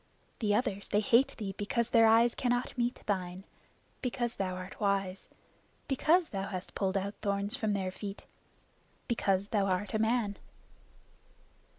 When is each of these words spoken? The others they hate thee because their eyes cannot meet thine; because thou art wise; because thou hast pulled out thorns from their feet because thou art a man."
The 0.39 0.55
others 0.55 0.87
they 0.87 0.99
hate 0.99 1.37
thee 1.37 1.53
because 1.59 1.91
their 1.91 2.07
eyes 2.07 2.33
cannot 2.33 2.75
meet 2.75 3.03
thine; 3.05 3.43
because 4.01 4.37
thou 4.37 4.55
art 4.55 4.79
wise; 4.79 5.29
because 5.87 6.29
thou 6.29 6.47
hast 6.47 6.73
pulled 6.73 6.97
out 6.97 7.13
thorns 7.21 7.55
from 7.55 7.73
their 7.73 7.91
feet 7.91 8.25
because 9.07 9.49
thou 9.49 9.67
art 9.67 9.93
a 9.93 9.99
man." 9.99 10.37